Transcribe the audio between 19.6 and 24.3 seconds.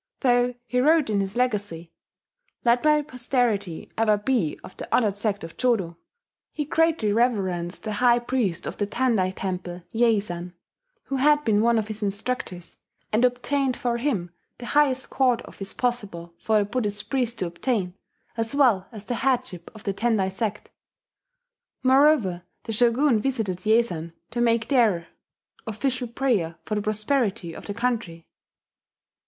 of the Tendai sect. Moreover the Shogun visited Yeizan